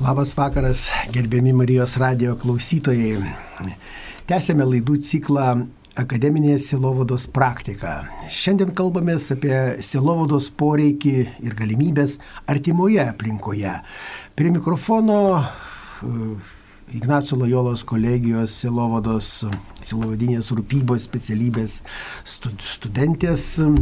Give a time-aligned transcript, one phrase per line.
[0.00, 3.16] Labas vakaras, gerbiami Marijos radio klausytojai.
[4.28, 5.46] Tęsėme laidų ciklą
[5.96, 8.04] Akademinė silovados praktika.
[8.28, 11.14] Šiandien kalbamės apie silovados poreikį
[11.48, 13.72] ir galimybės artimoje aplinkoje.
[14.36, 16.52] Prie mikrofono uh,
[16.92, 19.30] Ignacio Lojolos kolegijos silovados,
[19.80, 21.78] silovadinės rūpybos specialybės
[22.26, 23.80] studentės uh,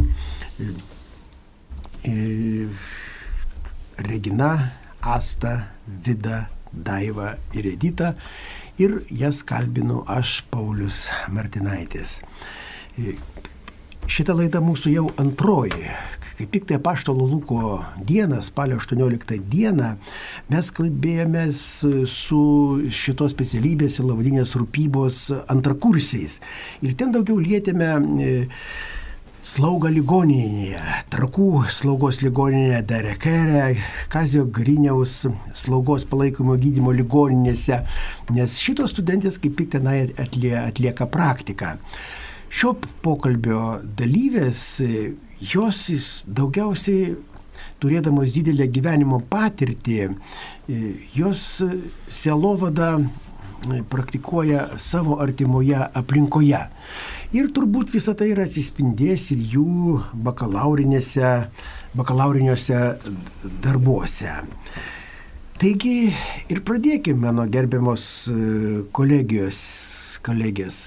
[4.07, 4.49] Regina
[5.05, 8.15] Asta, Vida, Daiva ir Edita.
[8.81, 12.17] Ir jas kalbinu aš, Paulius Martinaitis.
[14.09, 15.93] Šitą laidą mūsų jau antroji.
[16.35, 19.93] Kaip tik tai paštalo Luko dieną, spalio 18 dieną,
[20.49, 21.61] mes kalbėjomės
[22.11, 22.41] su
[22.89, 25.21] šitos specialybės ir lavadinės rūpybos
[25.53, 26.41] antrakursiais.
[26.81, 27.93] Ir ten daugiau lietėme
[29.45, 30.79] slaugą ligoninėje,
[31.13, 33.65] Trakų slaugos ligoninėje, Derekerė,
[34.09, 35.19] Kazio Griniaus
[35.53, 37.83] slaugos palaikymo gydymo ligoninėse,
[38.33, 41.75] nes šitos studentės kaip tik tenai atlie, atlieka praktiką.
[42.49, 42.73] Šio
[43.05, 44.63] pokalbio dalyvės,
[45.53, 45.83] jos
[46.25, 47.13] daugiausiai
[47.83, 49.99] turėdamos didelę gyvenimo patirtį,
[51.13, 51.45] jos
[52.09, 52.95] selovada
[53.89, 56.59] praktikuoja savo artimoje aplinkoje.
[57.35, 62.81] Ir turbūt visą tai yra atsispindės ir jų bakalauriniuose
[63.65, 64.33] darbuose.
[65.55, 66.11] Taigi
[66.51, 68.31] ir pradėkime mano gerbiamos e,
[68.95, 69.59] kolegijos
[70.25, 70.77] kolegės.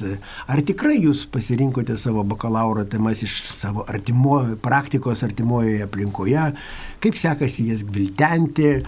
[0.50, 6.48] Ar tikrai jūs pasirinkote savo bakalauro temas iš savo artimo, praktikos artimojoje aplinkoje?
[7.02, 8.78] Kaip sekasi jas gviltenti?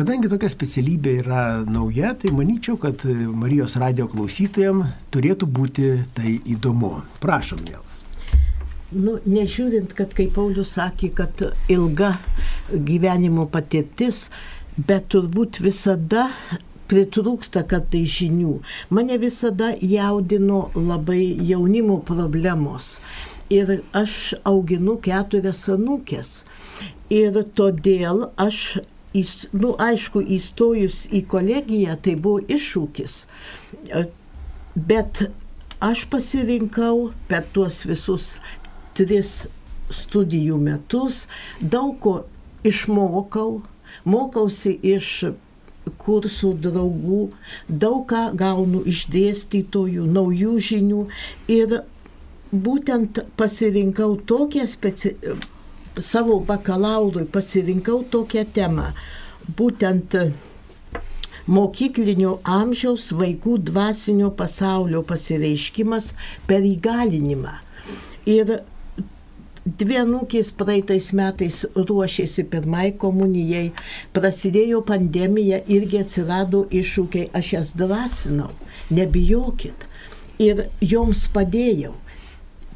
[0.00, 3.02] Kadangi tokia specialybė yra nauja, tai manyčiau, kad
[3.36, 7.02] Marijos radio klausytojams turėtų būti tai įdomu.
[7.20, 7.98] Prašom, mielas.
[8.96, 12.14] Nu, nežiūrint, kad kaip Paulius sakė, kad ilga
[12.72, 14.30] gyvenimo patirtis,
[14.78, 16.30] bet turbūt visada
[16.88, 18.54] pritrūksta kartai žinių.
[18.96, 22.94] Mane visada jaudino labai jaunimo problemos.
[23.52, 26.40] Ir aš auginu keturias anūkės.
[27.12, 28.80] Ir todėl aš
[29.52, 33.14] nu, aišku, įstojus į kolegiją tai buvo iššūkis.
[33.90, 34.04] E,
[34.74, 35.24] bet
[35.82, 38.38] aš pasirinkau per tuos visus
[38.94, 39.48] tris
[39.90, 41.24] studijų metus,
[41.60, 42.14] daug ko
[42.66, 43.62] išmokau,
[44.04, 45.32] mokausi iš
[46.00, 47.22] kursų draugų,
[47.66, 51.06] daug ką gaunu iš dėstytojų, naujų žinių
[51.50, 51.80] ir
[52.52, 55.40] būtent pasirinkau tokią specialią
[55.98, 58.90] savo bakalaurui pasirinkau tokią temą.
[59.56, 60.16] Būtent
[61.50, 66.12] mokyklinio amžiaus vaikų dvasinio pasaulio pasireiškimas
[66.46, 67.56] per įgalinimą.
[68.30, 68.60] Ir
[69.64, 73.70] dvi anūkės praeitais metais ruošėsi pirmai komunijai,
[74.16, 78.52] prasidėjo pandemija, irgi atsirado iššūkiai, aš jas dvasinau,
[78.90, 79.88] nebijokit.
[80.40, 81.92] Ir joms padėjau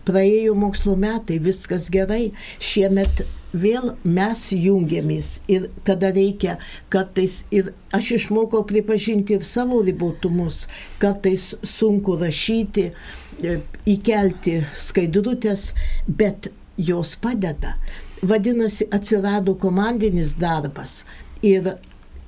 [0.06, 2.32] praėjo mokslo metai, viskas gerai,
[2.62, 6.56] šiemet vėl mes jungiamės ir kada reikia,
[6.92, 10.66] kartais ir aš išmokau pripažinti ir savo ribotumus,
[11.02, 15.72] kartais sunku rašyti, e, įkelti skaidrutės,
[16.08, 17.76] bet jos padeda.
[18.24, 21.02] Vadinasi, atsirado komandinis darbas
[21.42, 21.76] ir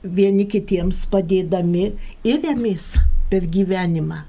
[0.02, 1.90] vieni kitiems padėdami
[2.24, 2.94] ir remės
[3.30, 4.22] per gyvenimą.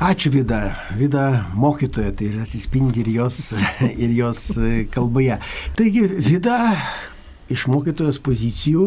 [0.00, 3.52] Ačiū Vida, Vida mokytoja, tai atsispindi ir jos,
[4.04, 5.36] ir jos e, kalboje.
[5.76, 6.72] Taigi Vida
[7.52, 8.86] iš mokytojos pozicijų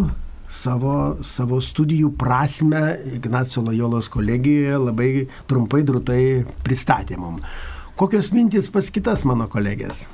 [0.49, 2.81] savo, savo studijų prasme
[3.13, 5.11] Ignacio Lajolos kolegijoje labai
[5.45, 6.23] trumpai drūtai
[6.65, 7.37] pristatė mum.
[7.93, 10.07] Kokios mintys pas kitas mano kolegės?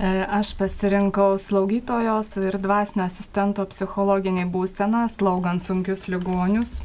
[0.00, 6.78] E, aš pasirinkau slaugytojos ir dvasinio asistento psichologinį būseną, slaugant sunkius ligonius.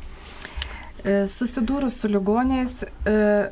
[1.04, 3.50] E, susidūrus su ligoniais, e,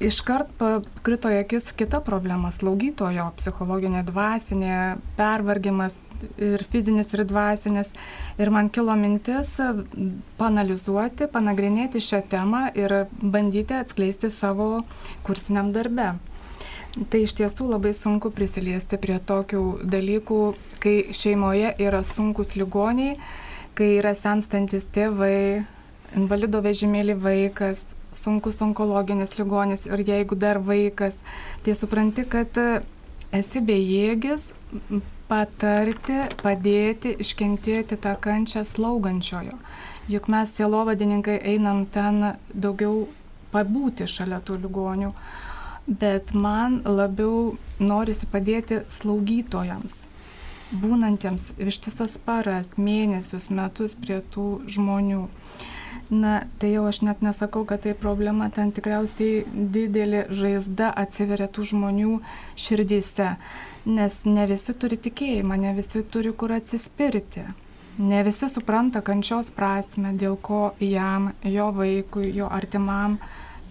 [0.00, 5.96] iškart pakrito akis kita problema- slaugytojo psichologinė, dvasinė, pervargimas
[6.38, 7.92] ir fizinis, ir dvasinis.
[8.38, 9.60] Ir man kilo mintis
[10.38, 14.84] panalizuoti, panagrinėti šią temą ir bandyti atskleisti savo
[15.24, 16.18] kursiniam darbe.
[17.10, 23.16] Tai iš tiesų labai sunku prisiliesti prie tokių dalykų, kai šeimoje yra sunkus ligoniai,
[23.74, 25.66] kai yra senstantis tėvai,
[26.16, 27.84] invalido vežimėlį vaikas,
[28.16, 31.18] sunkus onkologinis ligonis ir jeigu dar vaikas,
[31.64, 32.80] tai supranti, kad e,
[33.32, 34.48] esi bejėgis
[35.28, 39.58] patarti, padėti, iškentėti tą kančią slaugančiojo.
[40.08, 43.06] Juk mes sielovadininkai einam ten daugiau
[43.52, 45.12] pabūti šalia tų ligonių,
[45.88, 50.04] bet man labiau norisi padėti slaugytojams.
[50.68, 55.22] būnantiems ištisas paras, mėnesius, metus prie tų žmonių.
[56.08, 61.66] Na, tai jau aš net nesakau, kad tai problema, ten tikriausiai didelė žaizda atsiveria tų
[61.68, 62.14] žmonių
[62.56, 63.34] širdyse,
[63.84, 67.44] nes ne visi turi tikėjimą, ne visi turi kur atsispirti.
[67.98, 73.18] Ne visi supranta kančios prasme, dėl ko jam, jo vaikui, jo artimam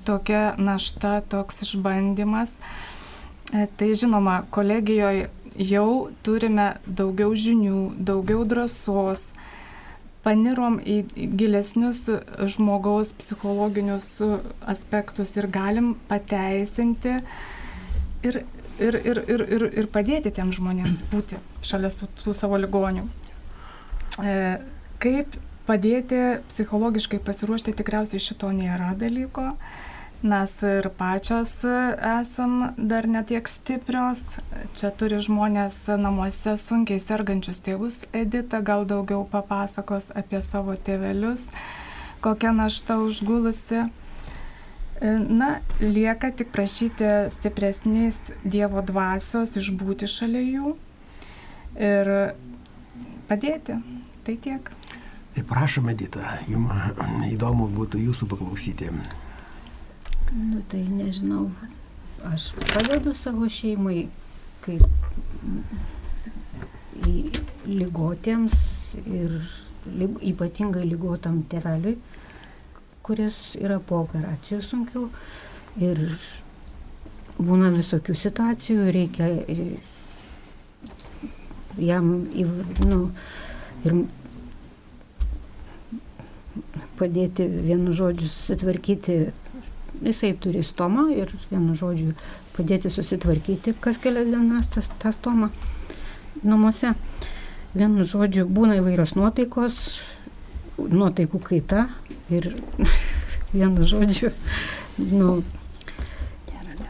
[0.06, 2.54] tokia našta, toks išbandymas.
[3.50, 9.32] E, tai žinoma, kolegijoje jau turime daugiau žinių, daugiau drąsos,
[10.28, 10.98] panirom į
[11.40, 12.04] gilesnius
[12.52, 14.10] žmogaus psichologinius
[14.68, 17.16] aspektus ir galim pateisinti
[18.28, 18.42] ir,
[18.76, 23.08] ir, ir, ir, ir, ir padėti tiem žmonėms būti šalia su, su savo ligoniu.
[24.20, 24.58] E,
[25.00, 26.20] kaip padėti
[26.50, 29.54] psichologiškai pasiruošti, tikriausiai šito nėra dalyko.
[29.54, 29.87] E,
[30.24, 31.52] Mes ir pačios
[32.22, 34.24] esam dar netiek stiprios.
[34.74, 38.00] Čia turi žmonės namuose sunkiai sergančius tėvus.
[38.18, 41.52] Edita gal daugiau papasakos apie savo tėvelius,
[42.26, 43.84] kokia našta užgulusi.
[45.30, 50.74] Na, lieka tik prašyti stipresnės Dievo dvasios išbūti šalia jų
[51.78, 52.12] ir
[53.30, 53.78] padėti.
[54.26, 54.74] Tai tiek.
[55.38, 56.98] Tai prašom, Edita, jums
[57.30, 58.90] įdomu būtų jūsų paklausyti.
[60.36, 61.48] Nu tai nežinau,
[62.28, 64.08] aš padedu savo šeimai,
[64.66, 64.84] kaip
[67.68, 68.58] lygotiems
[69.06, 69.38] ir
[69.88, 71.96] lyg, ypatingai lygotam teveliui,
[73.08, 75.08] kuris yra po operacijų sunkiau.
[75.80, 76.04] Ir
[77.38, 79.32] būna visokių situacijų, reikia
[81.78, 82.14] jam
[82.84, 83.02] nu,
[83.86, 84.00] ir
[86.98, 89.20] padėti vienu žodžiu susitvarkyti
[90.02, 92.14] jisai turi stomą ir vienu žodžiu
[92.58, 95.50] padėti susitvarkyti kas kelias dienas tas, tą stomą
[96.44, 96.94] namuose.
[97.78, 99.78] Vienu žodžiu būna įvairios nuotaikos,
[100.78, 101.88] nuotaikų kaita
[102.34, 102.50] ir
[103.54, 104.32] vienu žodžiu,
[105.12, 105.42] nu,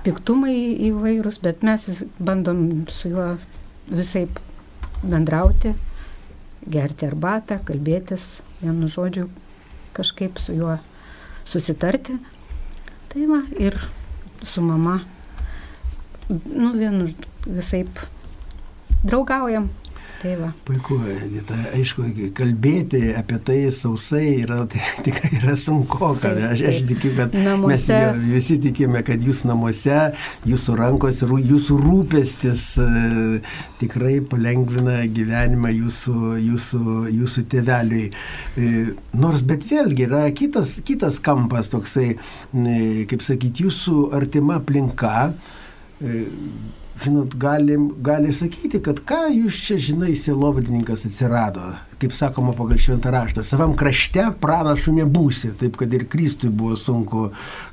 [0.06, 0.56] piktumai
[0.90, 3.32] įvairūs, bet mes vis, bandom su juo
[3.90, 4.28] visai
[5.04, 5.74] bendrauti,
[6.68, 9.28] gerti arbatą, kalbėtis, vienu žodžiu,
[9.98, 10.78] kažkaip su juo
[11.48, 12.18] susitarti
[13.08, 13.78] Tai va, ir
[14.44, 15.00] su mama,
[16.30, 17.08] nu, vienu
[17.48, 18.02] visaip
[19.04, 19.70] draugaujam.
[20.18, 20.48] Tai va.
[20.66, 26.80] Puiku, Edita, aišku, kalbėti apie tai sausai yra tai, tikrai yra sunku, kad aš, aš
[26.90, 27.94] tikiu, kad namuose.
[27.94, 30.00] mes visi tikime, kad jūs namuose,
[30.50, 32.88] jūsų rankos ir jūsų rūpestis e,
[33.84, 36.18] tikrai palengvina gyvenimą jūsų,
[36.48, 38.10] jūsų, jūsų tėveliui.
[38.10, 38.74] E,
[39.22, 42.82] nors, bet vėlgi yra kitas, kitas kampas toksai, e,
[43.12, 45.30] kaip sakyti, jūsų artima aplinka
[47.04, 51.64] žinot, galim, gali sakyti, kad ką jūs čia žinai, sielovadininkas atsirado,
[52.02, 57.28] kaip sakoma pagal šventą raštą, savam krašte pranašų nebūsi, taip kad ir Kristui buvo sunku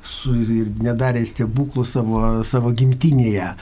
[0.05, 3.53] su, ir nedarė stebuklų savo, savo gimtinėje.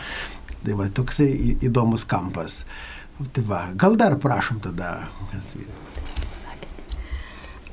[0.63, 1.29] Tai va, toksai
[1.67, 2.63] įdomus kampas.
[3.35, 4.93] Tai va, gal dar prašom tada.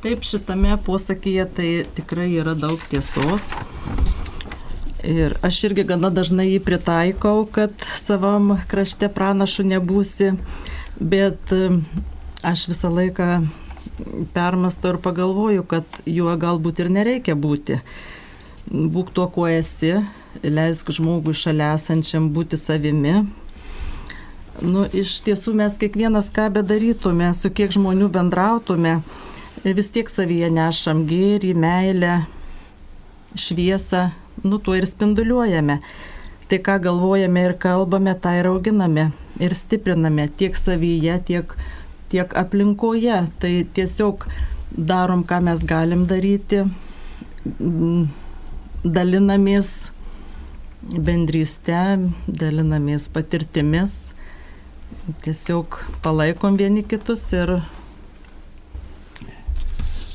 [0.01, 3.51] Taip, šitame posakyje tai tikrai yra daug tiesos.
[5.06, 10.35] Ir aš irgi gana dažnai jį pritaikau, kad savam krašte pranašu nebūsi,
[11.00, 11.55] bet
[12.44, 13.29] aš visą laiką
[14.35, 17.81] permastu ir pagalvoju, kad juo galbūt ir nereikia būti.
[18.70, 19.96] Būk tuo, kuo esi,
[20.44, 23.22] leisk žmogui šalia esančiam būti savimi.
[24.60, 28.98] Nu, iš tiesų mes kiekvienas ką bedarytume, su kiek žmonių bendrautume,
[29.65, 32.19] vis tiek savyje nešam gėrį, meilę,
[33.39, 34.10] šviesą,
[34.44, 35.81] nu tuo ir spinduliuojame.
[36.51, 41.55] Tai ką galvojame ir kalbame, tą ir auginame ir stipriname tiek savyje, tiek,
[42.11, 43.20] tiek aplinkoje.
[43.41, 44.27] Tai tiesiog
[44.75, 46.65] darom, ką mes galim daryti,
[48.85, 49.91] dalinamės
[50.81, 51.81] bendrystę,
[52.27, 54.15] dalinamės patirtimis,
[55.25, 57.59] tiesiog palaikom vieni kitus ir...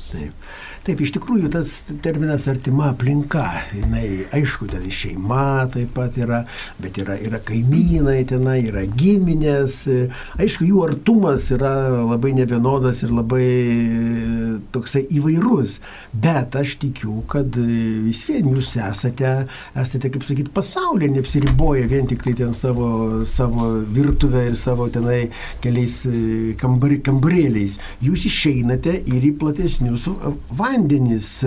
[0.06, 0.46] Taip.
[0.86, 3.42] Taip, iš tikrųjų tas terminas artima aplinka,
[3.74, 6.44] jinai, aišku, ten šeima taip pat yra,
[6.78, 9.80] bet yra, yra kaimynai tenai, yra giminės,
[10.38, 13.48] aišku, jų artumas yra labai nevienodas ir labai
[14.76, 15.80] toksai įvairus,
[16.14, 19.34] bet aš tikiu, kad vis vien jūs esate,
[19.74, 25.32] esate kaip sakyti, pasaulyje neapsiriboję vien tik tai ten savo, savo virtuvę ir savo tenai
[25.66, 25.98] keliais
[26.62, 27.80] kambar, kambarėliais.
[28.06, 31.44] Jūs išeinate ir į platesnius vandenis vandenis.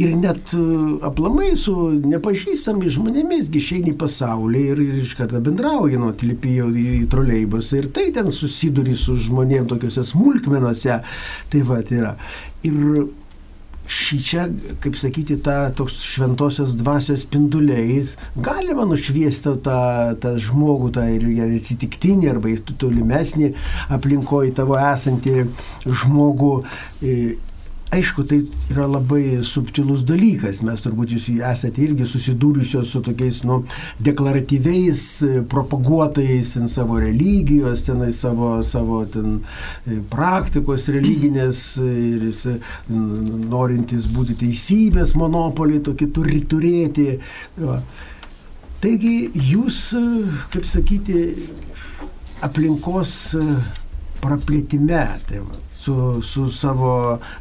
[0.00, 0.60] ir net e,
[1.04, 1.74] aplamai su
[2.08, 7.82] nepažįstami žmonėmis išeini į pasaulį ir, ir iš karto bendrauji, nu, tilipi jau į troleibusą
[7.82, 11.02] ir tai ten susiduri su žmonėm tokiuose smulkmenuose.
[11.52, 12.14] Tai va, tai yra.
[12.64, 12.78] Ir
[13.90, 14.46] šį čia,
[14.80, 19.80] kaip sakyti, tą toks šventosios dvasios spinduliais galima nušviesti tą,
[20.22, 21.26] tą žmogų, tą ir
[21.58, 23.52] atsitiktinį arba tolimesnį
[23.98, 25.48] aplinkoje tavo esantį
[25.84, 26.54] žmogų
[27.90, 30.60] Aišku, tai yra labai subtilus dalykas.
[30.62, 33.64] Mes turbūt jūs esate irgi susidūrusios su tokiais, nu,
[33.98, 35.00] deklaratyviais
[35.50, 42.28] propaguotojais in savo religijos, tenai savo, savo ten e, praktikos religinės ir
[43.50, 47.08] norintis būti teisybės monopolį tokį turi turėti.
[47.58, 47.80] Va.
[48.80, 49.16] Taigi
[49.50, 49.82] jūs,
[50.54, 51.26] kaip sakyti,
[52.46, 53.34] aplinkos
[54.22, 55.94] praplėtime, tai va, su,
[56.26, 56.92] su savo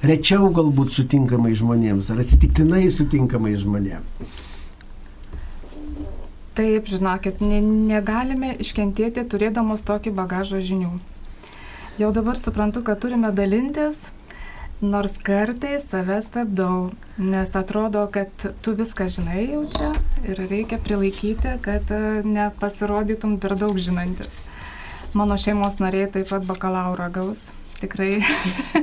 [0.05, 4.37] rečiau galbūt sutinkamai žmonėms ar atsitiktinai sutinkamai žmonėms.
[6.59, 10.97] Taip, žinokit, ne, negalime iškentėti turėdamos tokį bagažą žinių.
[11.99, 14.01] Jau dabar suprantu, kad turime dalintis,
[14.81, 18.31] nors kartais save stabdau, nes atrodo, kad
[18.63, 19.89] tu viską žinai jau čia
[20.27, 24.31] ir reikia prilaikyti, kad e, nepasirodytum per daug žinantis.
[25.13, 27.41] Mano šeimos nariai taip pat bakalauro gaus.
[27.79, 28.19] Tikrai.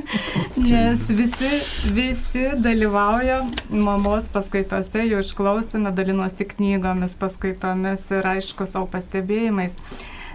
[0.69, 1.49] Nes visi,
[1.93, 9.77] visi dalyvauja mamos paskaitose, jau išklausome, dalinosi knygomis, paskaitomis ir aišku savo pastebėjimais.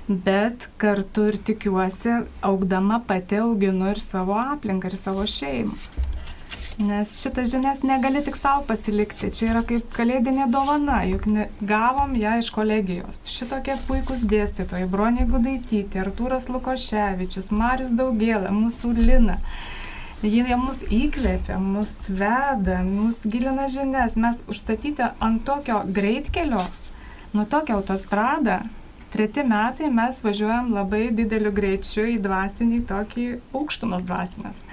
[0.07, 5.77] Bet kartu ir tikiuosi, augdama pati auginu ir savo aplinką, ir savo šeimą.
[6.83, 9.29] Nes šitas žinias negali tik savo pasilikti.
[9.31, 13.21] Čia yra kaip kalėdinė dovana, juk ne, gavom ją iš kolegijos.
[13.31, 19.39] Šitokie puikūs dėstytojai- Bronė Gudaitytė, Artūras Lukoševičius, Marius Daugėlė, mūsų Lina.
[20.23, 24.17] Jie mus įkvėpia, mus veda, mus gilina žinias.
[24.17, 26.65] Mes užstatyti ant tokio greitkelio,
[27.33, 28.61] nuo tokio autostradą,
[29.15, 34.67] treti metai mes važiuojam labai dideliu greičiu į dvasinį tokį aukštumas dvasinės.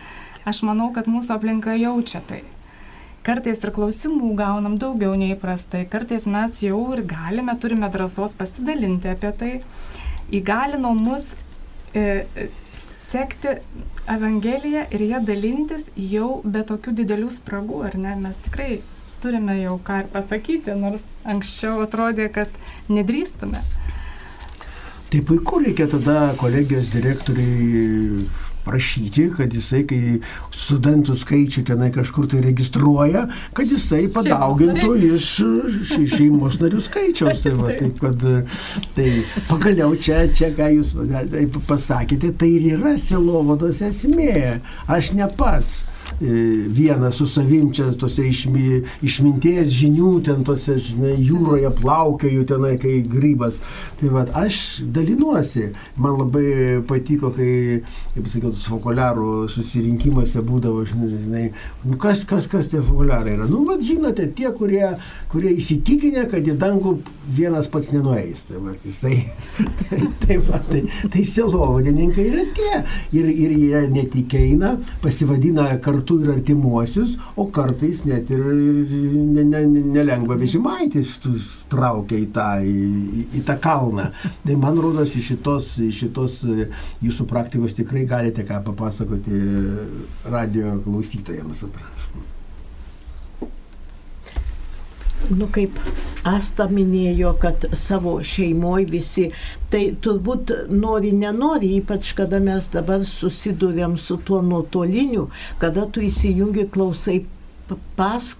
[0.47, 2.43] Aš manau, kad mūsų aplinka jaučia tai.
[3.25, 9.11] Kartais ir klausimų gaunam daugiau nei įprastai, kartais mes jau ir galime, turime drąsos pasidalinti
[9.11, 9.51] apie tai.
[10.31, 11.25] Įgalino mus
[11.93, 12.47] e, e,
[13.09, 13.57] sekti
[14.09, 18.15] Evangeliją ir ją dalintis jau be tokių didelių spragų, ar ne?
[18.23, 18.79] Mes tikrai
[19.21, 22.55] turime jau ką ir pasakyti, nors anksčiau atrodė, kad
[22.89, 23.61] nedrįstume.
[25.09, 28.25] Tai puiku reikia tada kolegijos direktoriai
[28.69, 30.19] prašyti, kad jisai, kai
[30.55, 33.25] studentų skaičių tenai kažkur tai registruoja,
[33.57, 35.31] kad jisai padaugintų iš
[36.15, 37.43] šeimos narių skaičiaus.
[37.45, 38.25] Tai, va, taip, kad,
[38.95, 39.09] tai
[39.49, 40.95] pagaliau čia, čia, ką jūs
[41.67, 44.59] pasakėte, tai ir yra silovados esmė.
[44.89, 45.88] Aš ne pats
[46.19, 52.99] vienas su savim čia tose išmi, išminties žinių, ten tose žinai, jūroje plaukioju tenai, kai
[53.07, 53.59] grybas.
[53.99, 55.69] Tai vad, aš dalinuosi.
[55.99, 57.81] Man labai patiko, kai,
[58.15, 61.49] kaip sakiau, fokuliarų susirinkimuose būdavo, žinai,
[61.85, 63.47] nu, kas, kas, kas tie fokuliarai yra.
[63.49, 64.83] Nu, vad, žinote, tie, kurie,
[65.31, 66.97] kurie įsitikinę, kad į dangų
[67.35, 68.45] vienas pats nenueis.
[68.49, 69.21] Tai, va, jisai,
[69.85, 70.83] tai, tai, va, tai,
[71.13, 72.83] tai selovadininkai yra tie.
[73.15, 79.43] Ir, ir jie netikėina, pasivadina kartu kartu ir artimuosius, o kartais net ir, ir ne,
[79.43, 81.19] ne, nelengva vežimaitis
[81.69, 84.09] traukia į tą, į, į tą kalną.
[84.45, 86.41] Tai man rodos, iš šitos, šitos
[87.03, 89.43] jūsų praktikos tikrai galite ką papasakoti
[90.25, 91.65] radio klausytojams.
[91.69, 92.28] Prašom.
[95.29, 95.77] Nu kaip
[96.27, 99.29] Asta minėjo, kad savo šeimoje visi,
[99.71, 105.29] tai turbūt nori, nenori, ypač kada mes dabar susidurėm su tuo nuotoliniu,
[105.61, 107.21] kada tu įsijungi klausai
[107.95, 108.33] pas,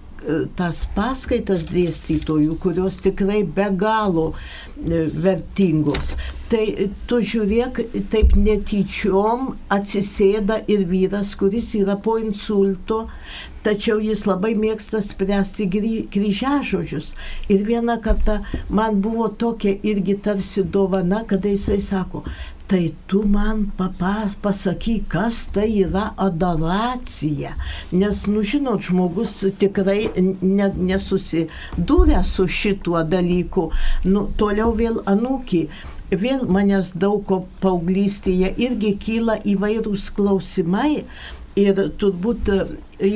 [0.58, 6.14] tas paskaitas dėstytojų, kurios tikrai be galo e, vertingos.
[6.50, 6.64] Tai
[7.08, 7.80] tu žiūrėk,
[8.12, 13.04] taip netyčiom atsisėda ir vyras, kuris yra po insulto,
[13.66, 15.68] tačiau jis labai mėgsta spręsti
[16.12, 17.12] kryžiažodžius.
[17.52, 22.24] Ir vieną kartą man buvo tokia irgi tarsi dovana, kada jisai sako,
[22.70, 27.56] tai tu man papas, pasakyk, kas tai yra adoracija.
[27.90, 33.72] Nes, nu žinot, žmogus tikrai ne, nesusidūrė su šituo dalyku.
[34.06, 35.64] Nu, toliau vėl anūkį
[36.10, 41.04] vėl manęs daug ko paauglystėje irgi kyla įvairūs klausimai,
[41.58, 42.58] Ir turbūt e,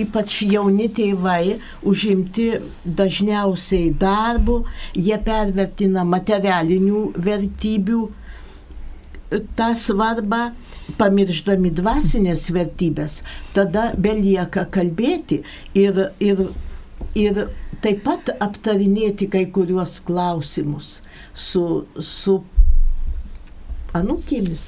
[0.02, 2.48] ypač jauni tėvai užimti
[2.84, 4.64] dažniausiai darbu,
[4.98, 10.48] jie pervertina materialinių vertybių e, tą svarbą,
[10.98, 13.20] pamirždami dvasinės vertybės.
[13.54, 15.44] Tada belieka kalbėti
[15.78, 16.48] ir, ir
[17.14, 17.38] ir
[17.84, 20.98] taip pat aptarinėti kai kuriuos klausimus
[21.34, 21.64] su,
[22.00, 22.38] su
[23.94, 24.64] anūkėmis.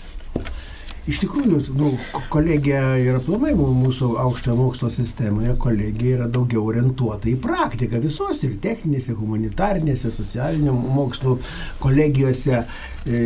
[1.07, 1.93] Iš tikrųjų, nu,
[2.35, 8.57] kolegija ir aplamai mūsų aukštojo mokslo sistemoje, kolegija yra daugiau orientuota į praktiką visos ir
[8.63, 11.37] techninėse, humanitarinėse, socialinio mokslo
[11.83, 12.65] kolegijose.
[13.07, 13.19] E,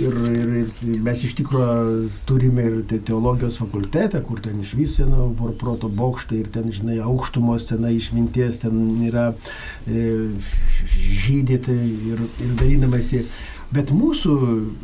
[0.00, 5.26] ir, ir, ir mes iš tikrųjų turime ir teologijos fakultetą, kur ten iš vis seno
[5.60, 9.26] proto bokštai ir ten, žinai, aukštumos, ten išminties, ten yra
[9.84, 10.06] e,
[11.26, 11.76] žydėtai
[12.14, 13.26] ir, ir dalinamasi
[13.74, 14.32] Bet mūsų,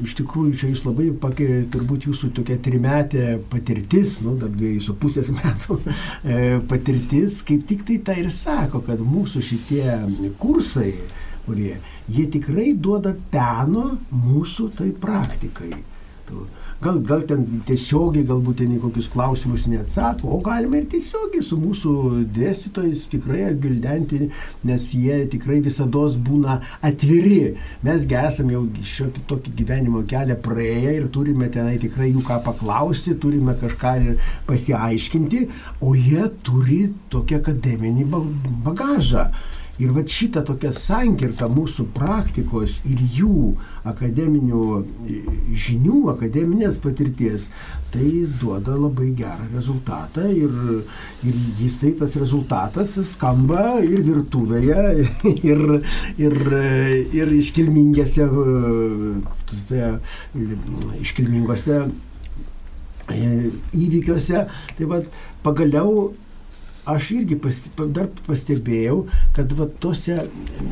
[0.02, 4.96] iš tikrųjų, čia jūs labai pakė, turbūt jūsų tokia trimetė patirtis, nu, dar dviejų su
[4.98, 9.86] pusės metų e, patirtis, kaip tik tai tai ir sako, kad mūsų šitie
[10.42, 10.96] kursai,
[11.46, 11.76] kurie,
[12.10, 15.76] jie tikrai duoda peno mūsų tai praktikai.
[16.82, 21.58] Gal, gal ten tiesiogiai, galbūt ten į kokius klausimus neatsako, o galima ir tiesiogiai su
[21.60, 21.92] mūsų
[22.34, 24.26] dėstytojais tikrai gildenti,
[24.66, 27.54] nes jie tikrai visada būna atviri.
[27.86, 28.64] Mesgi esame jau
[28.96, 33.94] šiokį tokį gyvenimo kelią praėję ir turime tenai tikrai jų ką paklausti, turime kažką
[34.50, 35.46] pasiaiškinti,
[35.86, 38.08] o jie turi tokį akademinį
[38.66, 39.28] bagažą.
[39.80, 43.54] Ir va šitą tokią sankirtą mūsų praktikos ir jų
[43.88, 45.20] akademinių e,
[45.56, 47.46] žinių, akademinės patirties,
[47.94, 48.10] tai
[48.40, 50.52] duoda labai gerą rezultatą ir,
[51.24, 55.08] ir jisai tas rezultatas skamba ir virtuvėje,
[55.50, 55.64] ir,
[56.20, 56.38] ir,
[57.16, 58.28] ir iškilmingose,
[59.48, 59.92] tose,
[61.00, 61.80] iškilmingose
[63.08, 63.22] e,
[63.72, 64.44] įvykiuose.
[64.76, 65.08] Tai vad
[65.42, 66.10] pagaliau
[66.86, 67.58] aš irgi pas,
[67.94, 69.04] dar pastebėjau,
[69.36, 70.16] kad va tose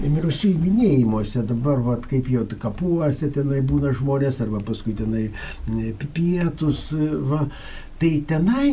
[0.03, 5.29] mirusiųjų minėjimuose dabar, va kaip jau kapuose tenai būna žmonės, arba paskui tenai
[6.17, 6.89] pietus,
[7.31, 7.45] va,
[8.03, 8.73] tai tenai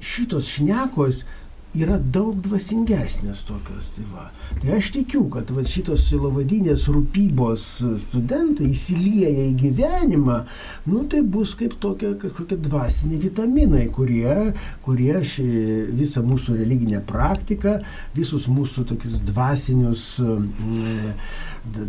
[0.00, 1.24] šitos šnekos
[1.76, 3.90] yra daug dvasingesnės tokios.
[3.92, 4.24] Tai, va.
[4.62, 7.66] tai aš tikiu, kad va, šitos silovadinės rūpybos
[8.04, 10.38] studentai įsilieja į gyvenimą,
[10.88, 14.54] nu tai bus kaip tokia kažkokia dvasinė vitaminai, kurie,
[14.86, 15.48] kurie ši,
[15.98, 17.78] visą mūsų religinę praktiką,
[18.16, 20.06] visus mūsų tokius dvasinius,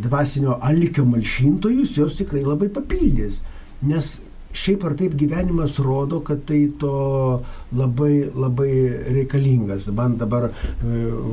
[0.10, 3.44] dvasinio alkio malšintojus, jos tikrai labai papildys.
[3.80, 4.18] Nes
[4.56, 7.42] šiaip ar taip gyvenimas rodo, kad tai to
[7.76, 8.72] labai, labai
[9.14, 9.90] reikalingas.
[9.96, 10.54] Man dabar e,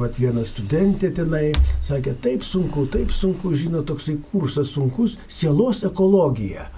[0.01, 1.51] vat, viena studentė tenai
[1.85, 6.69] sakė, taip sunku, taip sunku, žino, toksai kursas sunkus, sielos ekologija.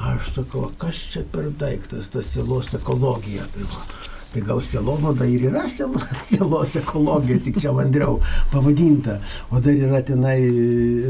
[0.00, 3.44] Aš sakau, kas čia per daiktas, ta sielos ekologija.
[3.52, 3.82] Tai va,
[4.30, 8.20] Tai gal sielovada ir yra sielos ekologija, tik čia vandriau
[8.52, 9.16] pavadinta.
[9.50, 10.38] O dar yra tenai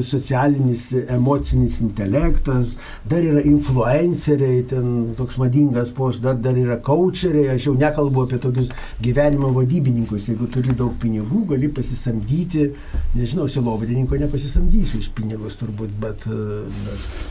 [0.06, 7.58] socialinis, emocinis intelektas, dar yra influenceriai, ten toks madingas post, dar, dar yra coacheriai.
[7.58, 8.72] Aš jau nekalbu apie tokius
[9.04, 10.30] gyvenimo vadybininkus.
[10.32, 12.70] Jeigu turi daug pinigų, gali pasisamdyti,
[13.18, 16.24] nežinau, sielovadininko nepasisamdysiu iš pinigus turbūt, bet...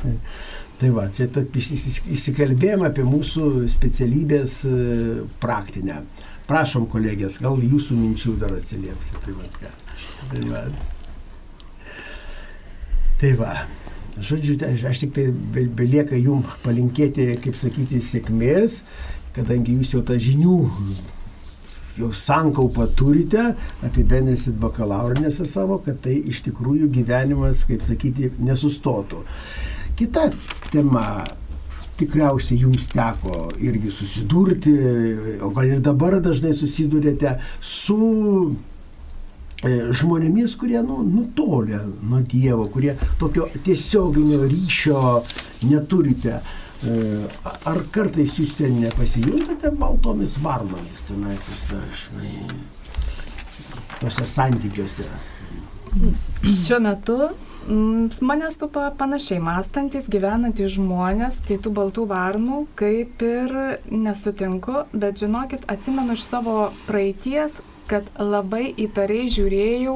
[0.05, 1.27] bet Tai va, čia
[2.15, 4.75] įsikalbėjom apie mūsų specialybės e,
[5.43, 5.99] praktinę.
[6.47, 9.19] Prašom, kolegės, gal jūsų minčių dar atsiliepsi.
[9.25, 9.73] Tai va, ką.
[10.31, 10.63] Tai va.
[13.19, 13.53] Tai va.
[14.19, 18.81] Žodžiu, tai aš tik tai belieka jum palinkėti, kaip sakyti, sėkmės,
[19.35, 20.57] kadangi jūs jau tą žinių
[21.99, 23.41] jau sankaupą turite,
[23.83, 29.23] apibendrinsit bakalaurinėse savo, kad tai iš tikrųjų gyvenimas, kaip sakyti, nesustotų.
[29.99, 30.29] Kita
[30.71, 31.03] tema
[31.99, 34.71] tikriausiai jums teko irgi susidurti,
[35.43, 37.97] o gal ir dabar dažnai susidurėte su
[39.59, 45.01] e, žmonėmis, kurie nu, nutolė nuo Dievo, kurie tokio tiesioginio ryšio
[45.67, 46.39] neturite.
[46.79, 46.95] E,
[47.67, 51.35] ar kartais jūs ten nepasijuntate baltomis varnomis, tenai,
[53.99, 55.11] tose santykiuose?
[56.47, 57.19] Šiuo metu
[58.21, 63.53] mane supa panašiai mąstantis, gyvenantys žmonės, tai tų baltų varnų kaip ir
[63.91, 67.53] nesutinku, bet žinokit, atsimenu iš savo praeities,
[67.89, 69.95] kad labai įtariai žiūrėjau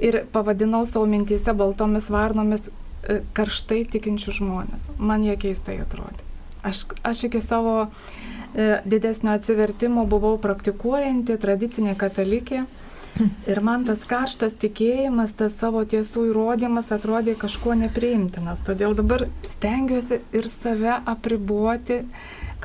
[0.00, 4.90] ir pavadinau savo mintėse baltomis varnomis e, karštai tikinčių žmonės.
[4.98, 6.24] Man jie keistai atrodė.
[6.62, 12.66] Aš, aš iki savo e, didesnio atsivertimo buvau praktikuojanti tradicinė katalikė
[13.50, 18.62] Ir man tas karštas tikėjimas, tas savo tiesų įrodymas atrodė kažkuo nepriimtinas.
[18.64, 22.00] Todėl dabar stengiuosi ir save apriboti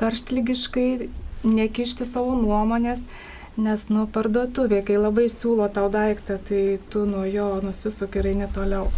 [0.00, 1.08] karštlygiškai,
[1.46, 3.04] nekišti savo nuomonės,
[3.56, 8.48] nes nuo parduotuvė, kai labai siūlo tau daiktą, tai tu nuo jo nusisuk ir eini
[8.52, 8.90] toliau.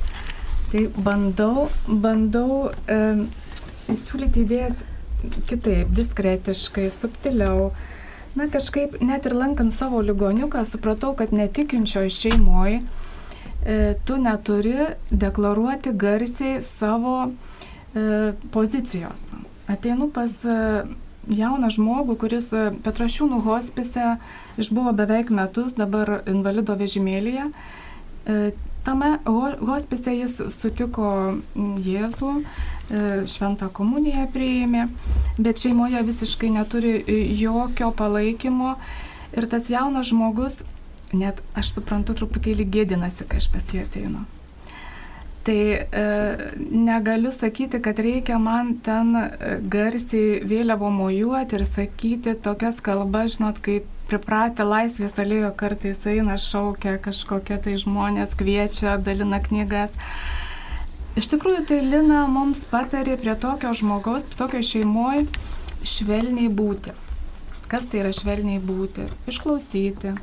[0.68, 2.98] Tai bandau, bandau e,
[3.88, 4.82] siūlyti idėjas
[5.48, 7.70] kitaip, diskretiškai, subtiliau
[8.38, 12.80] Na kažkaip net ir lankant savo ligoniuką supratau, kad netikinčioje šeimoje
[14.06, 19.24] tu neturi deklaruoti garsiai savo e, pozicijos.
[19.68, 20.54] Ateinu pas e,
[21.28, 24.16] jauną žmogų, kuris e, Petrašiūnų hospise
[24.60, 27.50] išbuvo beveik metus, dabar invalido vežimėlėje.
[28.28, 28.50] E,
[28.84, 29.18] tame
[29.64, 31.10] hospise jis sutiko
[31.84, 34.86] Jėzų, e, šventą komuniją priėmė,
[35.40, 38.76] bet šeimoje visiškai neturi e, jokio palaikymo.
[39.36, 40.58] Ir tas jaunas žmogus,
[41.12, 44.24] net aš suprantu, truputėlį gėdinasi, kai aš pas jį ateinu.
[45.44, 46.06] Tai e,
[46.60, 49.14] negaliu sakyti, kad reikia man ten
[49.72, 56.96] garsiai vėliavo mojuoti ir sakyti tokias kalbas, žinot, kaip pripratę laisvės alėjo kartais eina, šaukia
[57.04, 59.92] kažkokie tai žmonės, kviečia, dalina knygas.
[61.18, 65.26] Iš tikrųjų, tai Lina mums patarė prie tokio žmogaus, prie tokio šeimoje
[65.84, 66.94] švelniai būti.
[67.68, 69.04] Kas tai yra švelniai būti?
[69.28, 70.14] Išklausyti,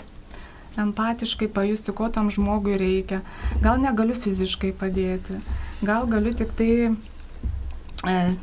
[0.81, 3.21] empatiškai pajusti, ko tam žmogui reikia.
[3.63, 5.37] Gal negaliu fiziškai padėti,
[5.85, 6.71] gal galiu tik tai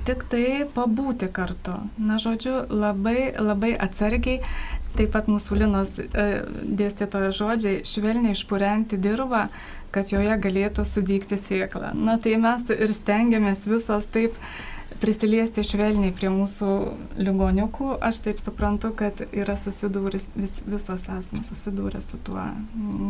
[0.09, 1.79] tik tai pabūti kartu.
[1.99, 4.43] Na, žodžiu, labai, labai atsargiai,
[4.93, 6.25] Taip pat mūsų Linos e,
[6.77, 9.47] dėstytojo žodžiai- švelniai išpurenti dirbą,
[9.93, 11.95] kad joje galėtų sudygti sėklą.
[11.97, 14.37] Na tai mes ir stengiamės visos taip
[15.01, 16.69] prisiliesti švelniai prie mūsų
[17.17, 17.89] ligoniukų.
[18.05, 22.45] Aš taip suprantu, kad yra susidūręs, vis, visos esame susidūrę su tuo.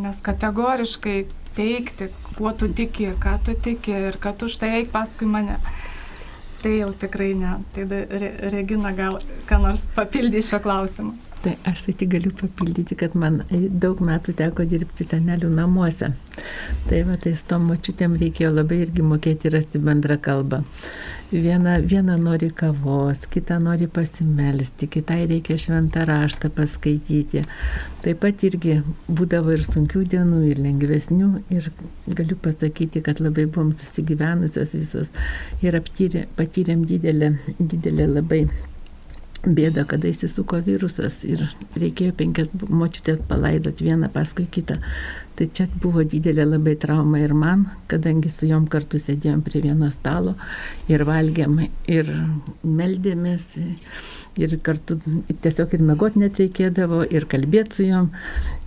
[0.05, 1.17] Nes kategoriškai
[1.57, 5.59] teikti, kuo tu tiki, ką tu tiki ir kad už tai eik paskui mane.
[6.63, 7.57] Tai jau tikrai ne.
[7.75, 7.83] Tai
[8.53, 11.17] Regina gal ką nors papildys šio klausimu.
[11.43, 13.41] Tai aš tai tik galiu papildyti, kad man
[13.83, 16.13] daug metų teko dirbti senelių namuose.
[16.87, 20.61] Tai va, tai su tom močiutėm reikėjo labai irgi mokėti rasti bendrą kalbą.
[21.33, 27.43] Viena, viena nori kavos, kita nori pasimelsti, kitai reikia šventą raštą paskaityti.
[28.03, 28.79] Taip pat irgi
[29.09, 31.31] būdavo ir sunkių dienų, ir lengvesnių.
[31.57, 31.71] Ir
[32.07, 35.11] galiu pasakyti, kad labai buvom susigyvenusios visos
[35.65, 38.45] ir aptyrė, patyrėm didelę, didelę labai
[39.43, 41.43] bėda, kada įsisuko virusas ir
[41.79, 44.79] reikėjo penkias močiutės palaidoti vieną paskui kitą.
[45.33, 49.89] Tai čia buvo didelė labai trauma ir man, kadangi su juom kartu sėdėjom prie vieno
[49.93, 50.35] stalo
[50.91, 51.55] ir valgėm
[51.89, 52.11] ir
[52.61, 53.47] meldėmės
[54.37, 54.99] ir kartu
[55.41, 58.11] tiesiog ir mėgot net reikėdavo ir kalbėti su juom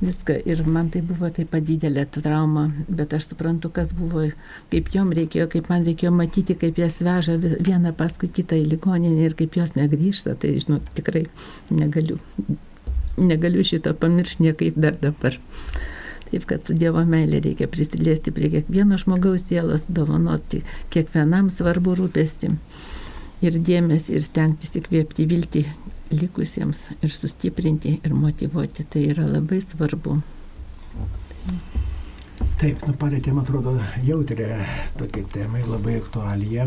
[0.02, 0.40] viską.
[0.46, 4.26] Ir man tai buvo taip pat didelė trauma, bet aš suprantu, kas buvo,
[4.74, 9.26] kaip jom reikėjo, kaip man reikėjo matyti, kaip jas veža vieną paskui kitą į ligoninę
[9.26, 10.34] ir kaip jos negrįžta.
[10.42, 11.28] Tai, žinot, tikrai
[11.70, 12.18] negaliu,
[13.18, 15.38] negaliu šito pamiršti niekaip dar dabar.
[16.30, 22.50] Taip kad su Dievo meilė reikia prisiliesti prie kiekvieno žmogaus sielos, dovanoti kiekvienam svarbu rūpesti
[23.46, 25.64] ir dėmesį ir stengtis įkvėpti viltį
[26.14, 28.86] likusiems ir sustiprinti ir motivuoti.
[28.90, 30.20] Tai yra labai svarbu.
[32.56, 34.50] Taip, nu palėtėm atrodo jautrė
[34.96, 36.66] tokia temai, labai aktualija.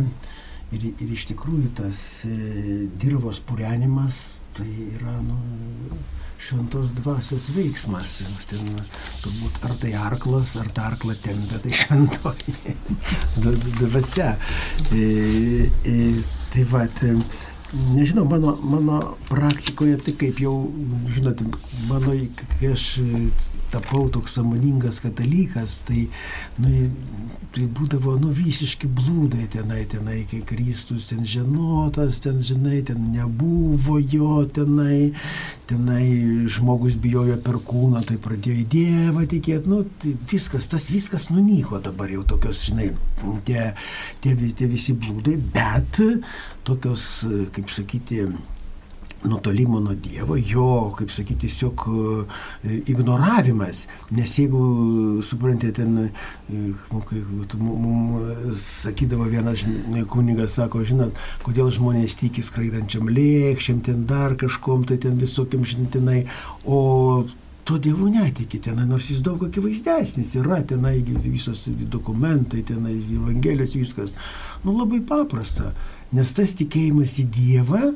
[0.70, 5.38] Ir, ir iš tikrųjų tas e, dirbos purenimas tai yra nu,
[6.40, 8.16] šventos dvasios veiksmas.
[8.50, 8.72] Ten,
[9.24, 12.56] turbūt ar tai arklas, ar ta arkla tempia, tai šventoji
[13.82, 14.34] dvasia.
[14.96, 15.98] E, e,
[16.54, 16.88] tai va,
[17.94, 19.00] nežinau, mano, mano
[19.30, 20.56] praktikoje, tai kaip jau,
[21.14, 21.44] žinot,
[21.92, 22.16] mano,
[22.56, 22.86] kai aš
[23.70, 26.08] tapau toks samoningas katalikas, tai,
[26.58, 26.88] nu,
[27.54, 34.00] tai būdavo, nu, visiški blūdai tenai, tenai, kai Kristus ten žinotas, ten, žinai, ten nebuvo
[34.02, 35.12] jo tenai,
[35.70, 41.30] tenai žmogus bijojo per kūną, tai pradėjo į Dievą tikėti, nu, tai viskas, tas viskas
[41.34, 42.92] nunyko dabar jau tokios, žinai,
[43.48, 43.72] tie,
[44.24, 46.02] tie, tie visi blūdai, bet
[46.68, 47.10] tokios,
[47.56, 48.26] kaip sakyti,
[49.24, 51.86] nutolimo nuo Dievo, jo, kaip sakyti, tiesiog
[52.64, 53.86] e, ignoravimas.
[54.16, 54.62] Nes jeigu,
[55.26, 57.22] suprantate, ten, e, nu, kai
[57.60, 59.66] mums sakydavo vienas
[60.12, 66.24] kunigas, sako, žinot, kodėl žmonės tiki skraidančiam lėkščiam, ten dar kažkom, tai ten visokiam žintinai,
[66.64, 67.26] o
[67.70, 74.16] to Dievu netiki tenai, nors jis daug akivaizdesnis yra, tenai visos dokumentai, tenai Evangelijos viskas.
[74.64, 75.76] Nu labai paprasta,
[76.16, 77.92] nes tas tikėjimas į Dievą,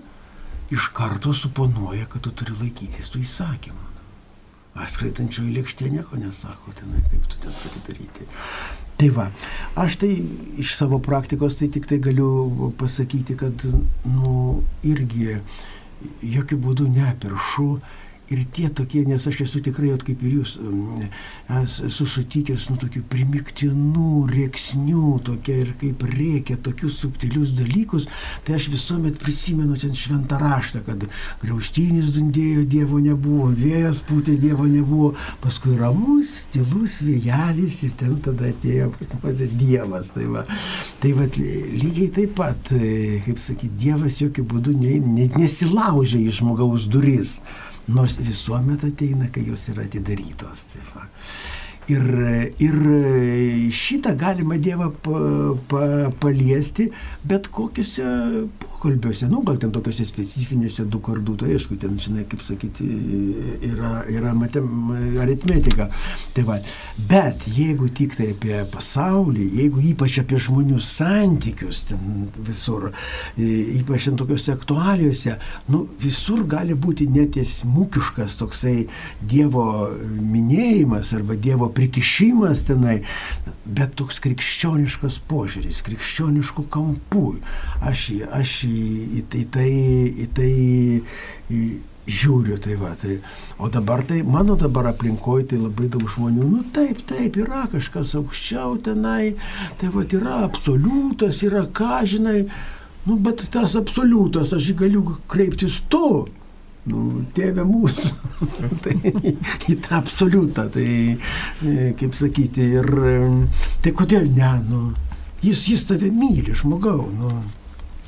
[0.73, 3.89] iš karto suponuoja, kad tu turi laikytis tų įsakymų.
[4.89, 8.25] Skraitančioji lėkštė nieko nesako, tenai kaip tu ten turi daryti.
[8.97, 9.27] Tai va,
[9.77, 10.09] aš tai
[10.61, 13.65] iš savo praktikos tai tik tai galiu pasakyti, kad,
[14.09, 15.37] nu, irgi
[16.25, 17.67] jokių būdų nepiršu
[18.33, 21.07] ir tie tokie, nes aš esu tikrai, kaip ir jūs, mm,
[21.61, 28.07] esu sutikęs, nu, tokių primiktinų, rėksnių, tokie ir kaip reikia, tokius subtilius dalykus,
[28.45, 31.07] tai aš visuomet prisimenu ten šventą raštą, kad
[31.43, 38.49] griauštinis dundėjo, Dievo nebuvo, vėjas pūtė, Dievo nebuvo, paskui ramus, tylus vėjelis ir ten tada
[38.49, 40.13] atėjo pas mus Dievas.
[40.13, 40.45] Tai va,
[41.01, 46.33] tai va lygiai taip pat, e, kaip sakyti, Dievas jokių būdų ne, ne, nesilaužia į
[46.39, 47.39] žmogaus duris,
[47.87, 50.67] nors visuomet ateina, kai jos yra atidarytos.
[50.73, 51.07] Tai va.
[51.91, 52.05] Ir,
[52.63, 52.77] ir
[53.75, 55.23] šitą galima Dievą pa,
[55.67, 55.87] pa,
[56.21, 56.87] paliesti
[57.27, 58.05] bet kokiuose
[58.83, 62.85] pokalbiuose, nu gal ten tokiuose specifinėse du kardų, tai aišku, ten, žinai, kaip sakyti,
[63.69, 64.91] yra, yra matem,
[65.23, 65.87] aritmetika.
[66.35, 66.57] Tai va.
[67.09, 72.89] Bet jeigu tik tai apie pasaulį, jeigu ypač apie žmonių santykius ten visur,
[73.37, 75.37] ypač ten tokiuose aktualijuose,
[75.71, 78.87] nu visur gali būti netiesmukiškas toksai
[79.23, 79.65] Dievo
[80.03, 82.99] minėjimas arba Dievo prikišimas tenai,
[83.63, 87.25] bet toks krikščioniškas požiūris, krikščioniškų kampų.
[87.83, 89.71] Aš, aš į, į, tai,
[90.25, 91.63] į tai į,
[92.07, 92.57] žiūriu.
[92.61, 93.17] Tai va, tai.
[93.57, 98.15] O dabar tai, mano dabar aplinkoje tai labai daug žmonių, nu taip, taip, yra kažkas
[98.19, 99.35] aukščiau tenai,
[99.79, 102.43] tai va, yra absoliutas, yra ką, žinai,
[103.07, 106.25] nu bet tas absoliutas, aš jį galiu kreiptis tu.
[106.83, 108.09] Nu, tėvė mūsų,
[108.83, 108.97] tai
[109.71, 111.15] į tą absoliutą, tai
[111.95, 112.89] kaip sakyti, ir
[113.79, 114.81] tai kodėl ne, nu,
[115.39, 117.31] jis, jis tave myli, žmogau, nu,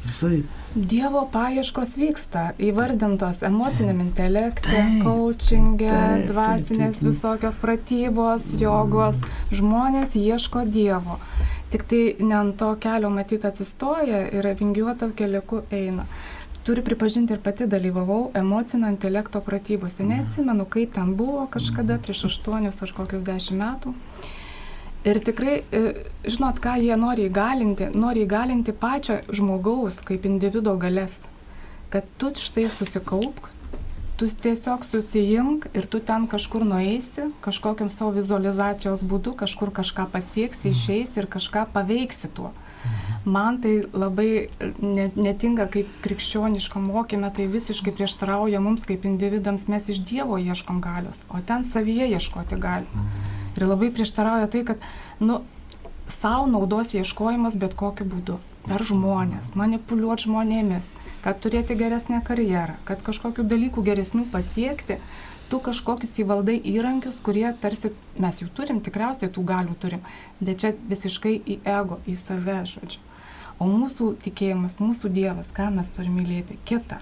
[0.05, 0.43] jisai.
[0.75, 9.21] Dievo paieškos vyksta, įvardintos emociniam intelekte, coachingė, dvasinės visokios pratybos, jogos.
[9.55, 11.19] Žmonės ieško Dievo.
[11.71, 16.05] Tik tai ne ant to kelio matyti atsistoja ir vingiuotą keliuku eina
[16.65, 20.03] turiu pripažinti ir pati dalyvavau emocinio intelekto pratybose.
[20.03, 23.93] Neatsimenu, kaip ten buvo kažkada prieš aštuonius ar kokius dešimt metų.
[25.05, 25.59] Ir tikrai,
[26.25, 31.19] žinot, ką jie nori įgalinti, nori įgalinti pačią žmogaus kaip individuo galės.
[31.93, 33.51] Kad tu štai susikaupk,
[34.17, 40.71] tu tiesiog susijimk ir tu ten kažkur nueisi, kažkokiam savo vizualizacijos būdu, kažkur kažką pasieksi,
[40.71, 42.53] išeisi ir kažką paveiksi tuo.
[43.25, 44.47] Man tai labai
[44.81, 51.23] netinka kaip krikščioniškam mokymė, tai visiškai prieštarauja mums kaip individams, mes iš Dievo ieškom galios,
[51.29, 53.03] o ten savyje ieškoti gali.
[53.55, 54.89] Ir labai prieštarauja tai, kad,
[55.19, 55.41] nu,
[56.11, 58.39] savo naudos ieškojimas bet kokiu būdu.
[58.65, 60.89] Per žmonės, manipuliuoti žmonėmis,
[61.21, 64.97] kad turėti geresnę karjerą, kad kažkokiu dalyku geresnių pasiekti,
[65.49, 70.05] tu kažkokius įvaldai įrankius, kurie tarsi mes jų turim, tikriausiai tų galių turim,
[70.41, 73.01] bet čia visiškai į ego, į save, žodžiu.
[73.61, 76.57] O mūsų tikėjimas, mūsų Dievas, ką mes turim mylėti?
[76.67, 76.97] Kitą.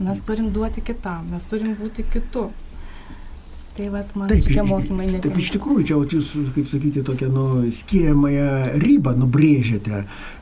[0.00, 2.46] Mes turim duoti kitam, mes turim būti kitu.
[3.76, 5.28] Tai vat, man taip, šitie mokymai netinka.
[5.28, 8.48] Taip, iš tikrųjų, čia jūs, kaip sakyti, tokią nu, skiriamąją
[8.82, 10.00] ribą nubrėžėte.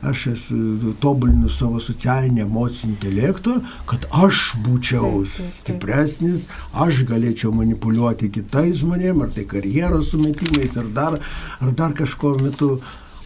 [0.09, 5.59] Aš esu tobulinu savo socialinį emocinį intelektą, kad aš būčiau taip, taip, taip.
[5.59, 11.21] stipresnis, aš galėčiau manipuliuoti kitais žmonėmis, ar tai karjeros sumetimais, ar dar,
[11.61, 12.73] ar dar kažko metu.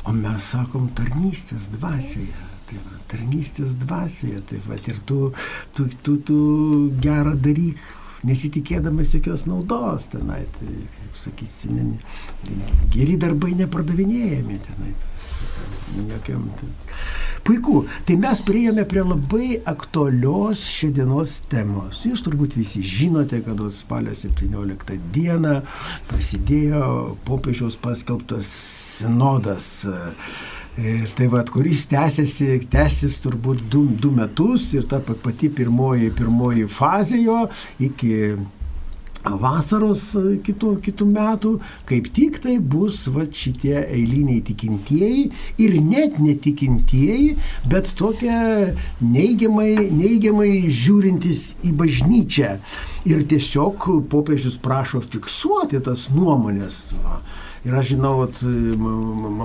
[0.04, 2.36] O mes sakom tarnystės dvasioje.
[2.68, 4.42] Tai va, tarnystės dvasioje.
[4.50, 5.20] Tai va, ir tu,
[5.72, 6.40] tu, tu, tu
[7.00, 7.80] gerą daryk,
[8.28, 10.44] nesitikėdamas jokios naudos tenai.
[10.58, 11.90] Tai, kaip sakysi, ne,
[12.50, 14.94] ne, geri darbai nepardavinėjami tenai.
[16.10, 16.72] Jokiam, tai.
[17.44, 22.00] Puiku, tai mes prieėjome prie labai aktualios šiandienos temos.
[22.08, 25.58] Jūs turbūt visi žinote, kad spalio 17 dieną
[26.08, 26.88] prasidėjo
[27.28, 28.48] popiežiaus paskelbtas
[29.02, 29.68] sinodas.
[30.78, 36.66] E, tai vad, kuris tęsiasi, tęsis turbūt du, du metus ir ta pati pirmoji, pirmoji
[36.66, 37.44] fazė jo
[37.78, 38.16] iki
[39.24, 40.08] vasaros
[40.44, 41.52] kitų, kitų metų,
[41.88, 45.30] kaip tik tai bus va, šitie eiliniai tikintieji
[45.62, 47.38] ir net netikintieji,
[47.70, 48.34] bet tokie
[49.00, 52.58] neigiamai, neigiamai žiūrintys į bažnyčią.
[53.14, 56.86] Ir tiesiog popiežius prašo fiksuoti tas nuomonės.
[56.98, 57.22] Va
[57.64, 58.42] Ir aš žinau, at,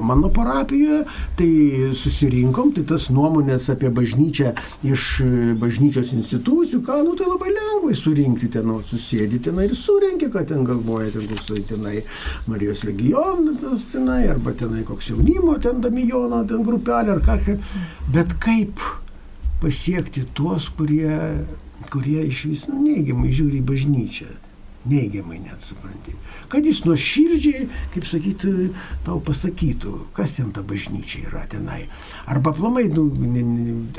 [0.02, 1.04] mano parapijoje,
[1.38, 1.50] tai
[1.94, 4.54] susirinkom, tai tas nuomonės apie bažnyčią
[4.90, 5.04] iš
[5.60, 10.42] bažnyčios institucijų, ką, nu tai labai lengvai surinkti ten, nu, susėdi tenai ir surinkti, ką
[10.50, 12.02] ten galvoja, ten koks tai tenai
[12.50, 17.38] Marijos legionas tenai, arba tenai koks jaunimo, ten damijono, ten grupelė ar ką.
[18.10, 18.82] Bet kaip
[19.62, 21.14] pasiekti tuos, kurie,
[21.92, 24.47] kurie iš vis nu, neigiamai žiūri į bažnyčią?
[24.88, 26.14] Neigiamai net supranti.
[26.48, 28.70] Kad jis nuoširdžiai, kaip sakyti,
[29.06, 31.84] tau pasakytų, kas jam ta bažnyčia yra tenai.
[32.30, 33.08] Arba plamai, nu,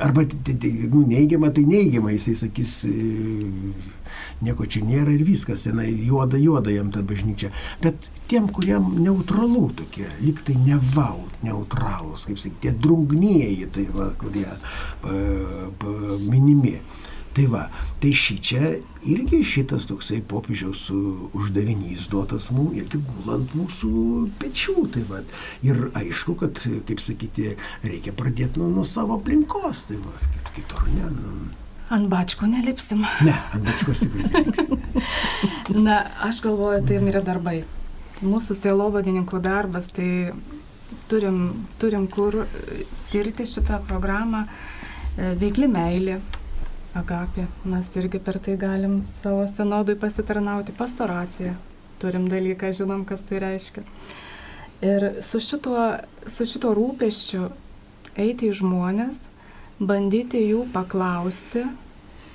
[0.04, 2.94] arba nu, neigiama, tai neigiama, jisai sakys, e,
[4.46, 7.52] nieko čia nėra ir viskas, tenai juoda, juoda jam ta bažnyčia.
[7.84, 14.10] Bet tiem, kuriem neutralų tokie, lyg tai nevau, neutralūs, kaip sakyti, tie drungnieji, tai va,
[14.20, 14.48] kurie
[15.04, 15.14] pa,
[15.80, 15.96] pa,
[16.32, 16.80] minimi.
[17.40, 17.62] Tai va,
[18.04, 18.70] tai šį čia
[19.08, 23.92] irgi šitas toksai popiežiaus uždavinys duotas mums irgi gulant mūsų
[24.42, 24.74] pečių.
[24.92, 25.22] Tai va,
[25.64, 27.54] ir aišku, kad, kaip sakyti,
[27.86, 29.86] reikia pradėti nuo, nuo savo aplinkos.
[29.88, 30.12] Tai va,
[30.58, 31.12] kitur ne.
[31.16, 31.32] Nu.
[31.96, 33.06] Ant bačkų nelipsim.
[33.24, 34.84] Ne, ant bačkos tikrai nelipsim.
[35.88, 37.62] Na, aš galvoju, tai yra darbai.
[38.20, 40.34] Mūsų sielovadininkų darbas, tai
[41.08, 41.40] turim,
[41.80, 42.42] turim kur
[43.16, 44.44] tirti šitą programą.
[45.16, 46.20] E, veikli meilė,
[46.98, 47.46] agapė.
[47.70, 50.76] Mes irgi per tai galim savo sinodui pasitarnauti.
[50.78, 51.54] Pastoracija.
[52.00, 53.84] Turim dalyką, žinom, kas tai reiškia.
[54.82, 55.82] Ir su šituo,
[56.28, 57.50] su šituo rūpeščiu
[58.20, 59.20] eiti į žmonės,
[59.80, 61.66] bandyti jų paklausti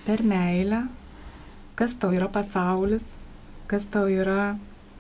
[0.05, 0.83] per meilę,
[1.81, 3.07] kas tau yra pasaulis,
[3.71, 4.55] kas tau yra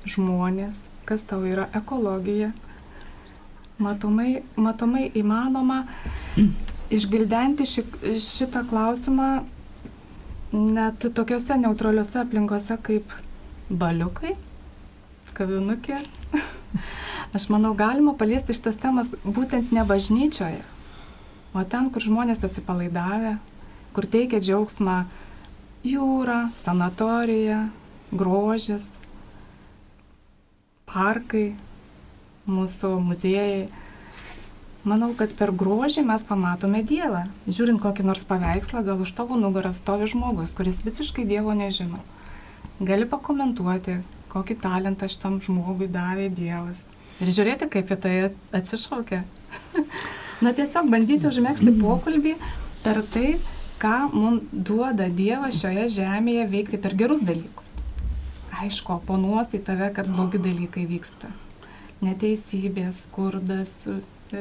[0.08, 2.54] žmonės, kas tau yra ekologija.
[3.84, 5.82] Matomai, matomai įmanoma
[6.94, 7.84] išgildenti ši,
[8.22, 9.28] šitą klausimą
[10.54, 13.14] net tokiuose neutraliuose aplinkose kaip
[13.70, 14.34] baliukai,
[15.34, 16.20] kavinukės.
[17.34, 20.62] Aš manau, galima paliesti šitas temas būtent ne bažnyčioje,
[21.54, 23.36] o ten, kur žmonės atsipalaidavę,
[23.94, 25.00] kur teikia džiaugsmą
[25.86, 27.64] jūra, sanatorija,
[28.14, 28.86] grožis,
[30.86, 31.54] parkai,
[32.46, 33.66] mūsų muziejai
[34.84, 37.22] Manau, kad per grožį mes pamatome Dievą.
[37.48, 42.02] Žiūrint kokį nors paveikslą, gal už tavo nugarą stovi žmogus, kuris visiškai Dievo nežino.
[42.84, 44.02] Gali pakomentuoti,
[44.34, 46.84] kokį talentą šitam žmogui davė Dievas.
[47.24, 48.14] Ir žiūrėti, kaip į tai
[48.60, 49.22] atsišaukia.
[50.44, 52.36] Na tiesiog bandyti užmėgsti pokalbį
[52.84, 53.38] per tai,
[53.80, 57.72] ką mums duoda Dievas šioje žemėje veikti per gerus dalykus.
[58.60, 61.32] Aišku, oponuos į tave, kad blogi dalykai vyksta.
[62.04, 63.78] Neteisybės, skurdas,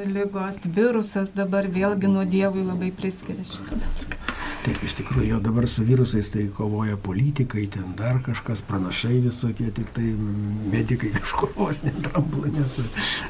[0.10, 4.20] lygos, virusas dabar vėlgi nuo Dievui labai priskiria šitą dalyką.
[4.64, 9.68] Taip, iš tikrųjų, jo dabar su virusais tai kovoja politikai, ten dar kažkas, pranašai visokie,
[9.76, 10.14] tik tai
[10.72, 12.86] medikai kažkur vos netramplanė su,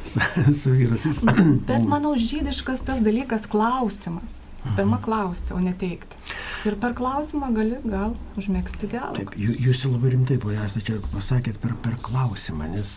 [0.06, 0.22] su,
[0.62, 1.24] su virusais.
[1.26, 4.38] Bet manau, žydiškas tas dalykas klausimas.
[4.78, 6.16] Pirma klausti, o ne teikti.
[6.64, 9.20] Ir per klausimą gali gal užmėgsti dialogą.
[9.20, 12.94] Taip, jūs labai rimtai, ponia, čia pasakėt per, per klausimą, nes,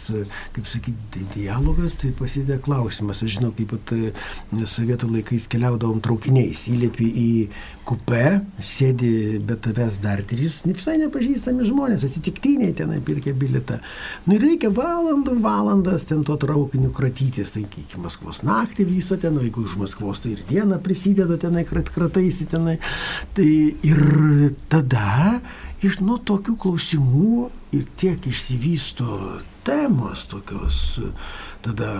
[0.54, 3.24] kaip sakyti, dialogas tai pasidė klausimas.
[3.26, 4.12] Aš žinau, kaip pat e,
[4.62, 7.30] sovietų laikais keliaudavom traukiniais, įlėpi į
[7.86, 13.78] kupę, sėdi be tavęs dar trys, visai nepažįstami žmonės, atsitiktiniai tenai pirkė biletą.
[14.26, 19.38] Nu ir reikia valandų, valandas ten to traukiniu kratytis, tai iki Maskvos naktį visą ten,
[19.38, 22.76] o jeigu už Maskvos tai ir dieną prisideda tenai, krat, krataisi tenai.
[23.34, 23.52] Tai
[23.84, 24.00] ir
[24.72, 25.40] tada
[25.84, 31.00] iš nuo tokių klausimų ir tiek išsivysto temos tokios,
[31.64, 31.90] tada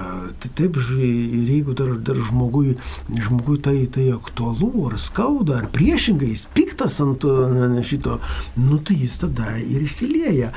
[0.55, 2.77] taip, ir jeigu dar, dar žmogui,
[3.11, 7.27] žmogui tai, tai aktualu, ar skauda, ar priešingai, jis piktas ant
[7.87, 8.21] šito,
[8.61, 10.53] nu tai jis tada ir įsilieja.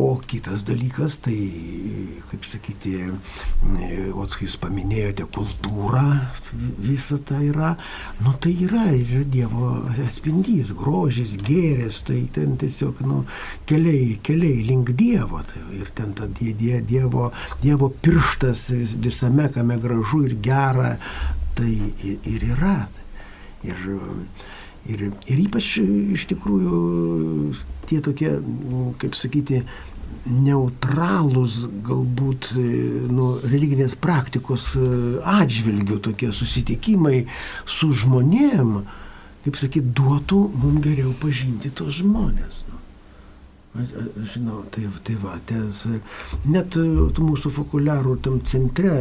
[0.00, 1.36] O kitas dalykas, tai,
[2.30, 2.94] kaip sakyti,
[4.16, 6.04] o jūs paminėjote kultūrą,
[6.80, 7.74] visa tai yra,
[8.24, 13.20] nu tai yra, yra Dievo atspindys, grožis, gėris, tai ten tiesiog, nu,
[13.68, 15.42] keliai, keliai link Dievo.
[15.44, 17.28] Tai, ir ten ta die, die, dievo,
[17.60, 20.96] dievo pirštas visame, kame gražu ir gera,
[21.52, 22.78] tai ir yra.
[23.62, 24.00] Ir, ir,
[24.90, 25.76] ir ypač
[26.16, 26.80] iš tikrųjų
[27.90, 28.34] tie tokie,
[29.02, 29.62] kaip sakyti,
[30.26, 32.52] neutralūs galbūt
[33.10, 34.72] nu, religinės praktikos
[35.26, 37.24] atžvilgių tokie susitikimai
[37.66, 38.82] su žmonėm,
[39.46, 42.62] kaip sakyt, duotų mums geriau pažinti tos žmonės.
[43.72, 45.78] Aš žinau, tai, tai va, ties,
[46.44, 48.98] net mūsų fokuliarų tam centre,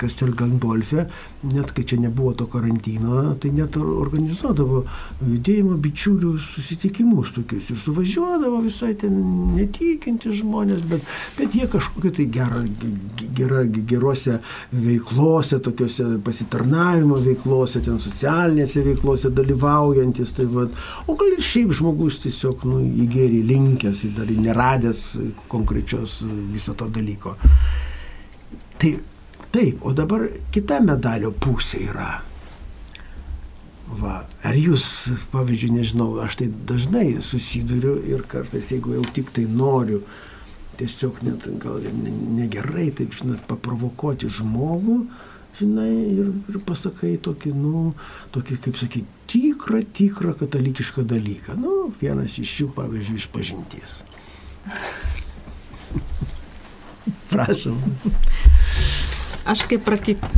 [0.00, 1.04] Kastel Gandolfe,
[1.52, 4.86] net kai čia nebuvo to karantino, tai net organizuodavo
[5.20, 9.18] judėjimo bičiulių susitikimus tokius ir suvažiuodavo visai ten
[9.58, 11.04] netikinti žmonės, bet,
[11.36, 12.64] bet jie kažkokie tai gera,
[13.36, 14.38] gera, gerose
[14.72, 20.70] veiklose, tokiuose pasitarnavimo veiklose, ten socialinėse veiklose dalyvaujantis, tai va,
[21.04, 25.02] o gal ir šiaip žmogus tiesiog, nu, įgėrė link linkęs, dar neradęs
[25.50, 26.22] konkrečios
[26.54, 27.34] viso to dalyko.
[28.78, 28.94] Tai
[29.50, 32.10] taip, o dabar kita medalio pusė yra.
[33.98, 34.84] Va, ar jūs,
[35.32, 40.02] pavyzdžiui, nežinau, aš tai dažnai susiduriu ir kartais, jeigu jau tik tai noriu,
[40.78, 45.00] tiesiog net gal ir negerai, taip, žinot, paprovokuoti žmogų,
[45.58, 47.92] žinai, ir, ir pasakai tokį, nu,
[48.34, 51.56] tokį, kaip sakyti, tikrą, tikrą katalikišką dalyką.
[51.58, 53.90] Nu, vienas iš jų, pavyzdžiui, iš pažinties.
[57.32, 57.80] Prašom.
[59.48, 59.86] Aš kaip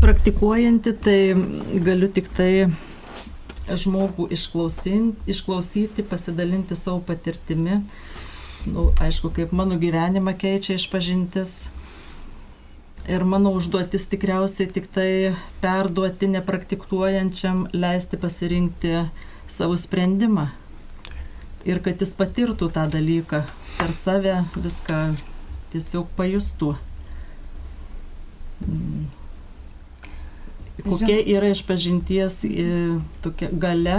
[0.00, 1.18] praktikuojanti, tai
[1.82, 2.70] galiu tik tai
[3.70, 7.82] žmogų išklausyti, išklausyti pasidalinti savo patirtimi.
[8.70, 11.70] Nu, aišku, kaip mano gyvenimą keičia išpažintis.
[13.10, 18.96] Ir mano užduotis tikriausiai tik tai perduoti nepraktikuojančiam, leisti pasirinkti
[19.50, 20.46] savo sprendimą.
[21.66, 23.42] Ir kad jis patirtų tą dalyką
[23.78, 25.00] per save, viską
[25.72, 26.76] tiesiog pajustų.
[28.60, 29.08] Mm
[30.84, 32.42] kokia yra išpažinties
[33.24, 33.98] tokia gale,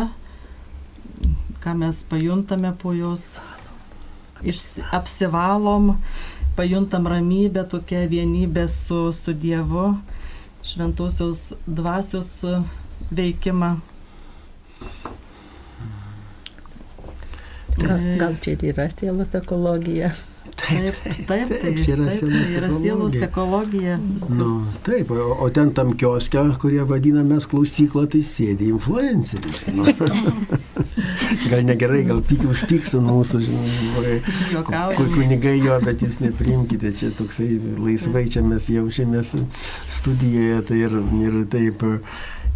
[1.62, 3.39] ką mes pajuntame po jos,
[4.91, 5.95] apsivalom,
[6.56, 9.97] pajuntam ramybę, tokią vienybę su, su Dievu,
[10.64, 12.45] šventosios dvasios
[13.12, 13.80] veikimą.
[17.78, 20.12] Gal, gal čia ir yra sielos ekologija?
[20.62, 23.97] Taip, taip, taip, taip, čia yra, taip, čia yra sielos ekologija.
[24.30, 24.49] Nu,
[24.86, 29.68] taip, o, o ten tam kioskia, kurie vadinamės klausyklą, tai sėdi influenceris.
[29.76, 29.88] Nu.
[31.51, 34.18] gal negerai, gal pyk užpyks ant mūsų, žinai,
[35.16, 37.49] kunigai jo, bet jūs neprimkite, čia toksai
[37.82, 39.34] laisvai čia mes jaučiamės
[39.89, 41.89] studijoje, tai ir, ir taip.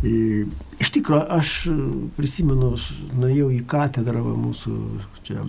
[0.03, 1.51] Iš tikrųjų, aš
[2.17, 2.73] prisimenu,
[3.15, 4.73] nuėjau į katedrą mūsų
[5.25, 5.43] čia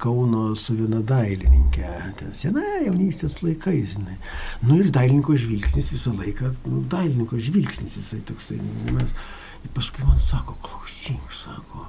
[0.00, 4.16] Kauno su viena dailininkė, ten sena jaunystės laikais, žinai.
[4.64, 9.14] Nu ir dailininko žvilgsnis visą laiką, nu, dailininko žvilgsnis jisai toksai, nu, mes.
[9.62, 11.86] Ir paskui man sako, klausyk, sako,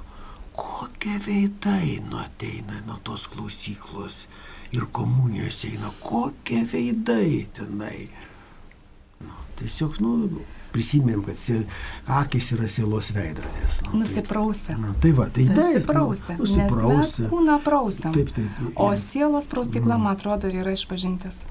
[0.58, 4.26] kokie veidai nu ateina nuo tos klausyklos
[4.74, 8.08] ir komunijos eina, kokie veidai tenai.
[9.24, 11.62] Nu, tiesiog, nu, prisimėm, kad sie,
[12.20, 13.80] akis yra sielos veidrodės.
[13.88, 14.74] Nu, nusiprausę.
[14.74, 15.62] Tai, na, tai va, tai taip.
[15.62, 16.38] Nusiprausę.
[16.40, 17.24] Nusiprausę.
[17.24, 18.14] Mes kūną prausiam.
[18.16, 18.60] Taip, taip.
[18.64, 20.06] Ir, o sielos praustikla, mm.
[20.06, 21.42] man atrodo, yra išpažintis.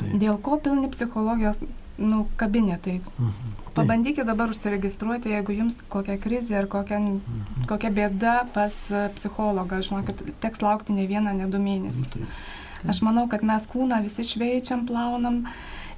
[0.00, 0.10] Taip.
[0.20, 1.62] Dėl ko pilni psichologijos
[1.98, 3.00] nu, kabinetai.
[3.18, 3.52] Mhm.
[3.74, 7.64] Pabandykite dabar užsiregistruoti, jeigu jums kokia krizė ar kokia, mhm.
[7.70, 8.76] kokia bėda pas
[9.16, 9.80] psichologą.
[9.82, 12.14] Žinokit, teks laukti ne vieną, ne du mėnesius.
[12.18, 12.28] Taip.
[12.28, 12.90] Taip.
[12.92, 15.44] Aš manau, kad mes kūną visi šveičiam, plaunam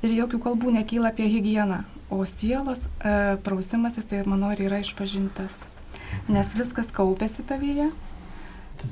[0.07, 1.83] ir jokių kalbų nekyla apie higieną.
[2.11, 5.65] O sielos e, prausimasis, tai manau, ir yra išpažintas.
[6.31, 7.89] Nes viskas kaupėsi tavyje,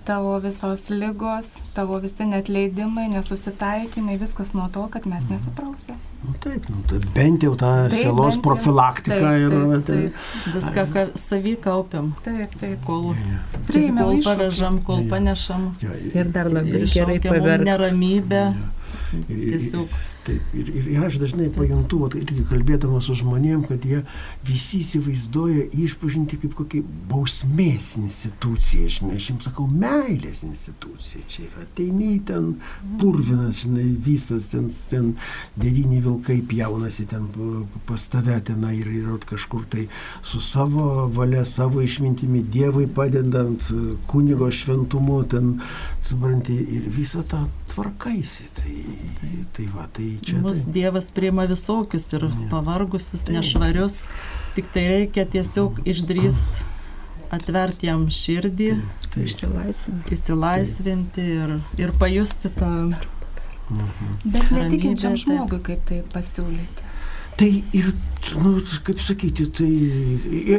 [0.04, 5.96] tavo visos lygos, tavo visi netleidimai, nesusitaikymai, viskas nuo to, kad mes nesiprausė.
[6.24, 10.56] Nu, taip, nu, tai bent jau tą taip, sielos profilaktiką taip, ir taip, taip.
[10.56, 12.14] viską ką, savy kaupiam.
[12.24, 12.80] Taip, taip.
[12.88, 13.12] Kol,
[13.68, 15.70] Priėmėm, kol pavežam, kol panešam.
[15.84, 17.70] Ja, ir, ir dar labai ir gerai pavergti.
[17.70, 18.44] Neramybę.
[18.56, 18.72] Ja.
[19.14, 20.00] Ir, ir, Tiesiog.
[20.24, 24.00] Taip, ir, ir, aš dažnai pajuntu, vat, irgi kalbėdamas su žmonėm, kad jie
[24.48, 31.20] visi įsivaizduoja išpažinti kaip kokį bausmės instituciją, žinai, aš jums sakau, meilės institucija.
[31.28, 32.54] Čia yra, ateini ten
[33.02, 35.12] purvinas, žinai, visas, ten, ten
[35.60, 37.28] devyni vilkai pjaunasi ten
[37.84, 39.86] pas tave ten ir yra kažkur tai
[40.22, 43.68] su savo valia, savo išmintimi, Dievui padedant,
[44.08, 45.58] kunigo šventumu, ten,
[46.04, 48.48] supranti, ir visą tą tvarkaisi.
[48.54, 48.74] Tai,
[49.56, 50.38] tai va, tai čia.
[50.42, 50.74] Mus tai...
[50.76, 52.46] Dievas priima visokius ir ja.
[52.52, 53.38] pavargusius, tai.
[53.38, 54.02] nešvarius,
[54.56, 56.64] tik tai reikia tiesiog išdrįst
[57.34, 58.70] atverti jam širdį,
[59.10, 59.26] tai.
[59.26, 62.72] išsilaisvinti, išsilaisvinti ir, ir pajusti tą.
[63.72, 64.16] Mhm.
[64.28, 66.90] Bet netikinčiam žmogui kaip tai pasiūlyti.
[67.34, 67.88] Tai ir,
[68.38, 68.52] nu,
[68.86, 69.70] kaip sakyti, tai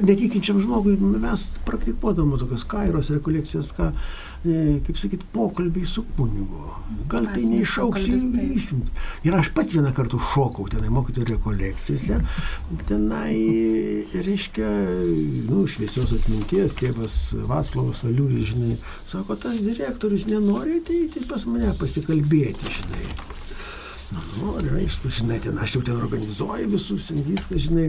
[0.03, 3.93] netikinčiam žmogui mes praktikuodama tokias kairos rekolekcijas, ką
[4.86, 6.64] kaip sakyt, pokalbiai su kunigu.
[7.10, 8.91] Gal tai neišauks išimti.
[9.26, 12.20] Ir aš pats vieną kartą šokau tenai mokytojų rekolekcijose.
[12.89, 13.36] Tenai,
[14.14, 14.70] reiškia,
[15.50, 17.20] nu, šviesios atminties tėvas
[17.50, 18.78] Vaslavas Aliulis, žinai,
[19.10, 23.08] sako, tas direktorius nenori ateiti pas mane pasikalbėti, žinai.
[24.14, 27.88] Nu, noriu, aišku, žinai, ten aš jau ten organizuoju visus, viską, žinai.